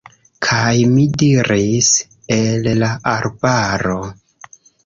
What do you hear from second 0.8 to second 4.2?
mi diris el la arbaro: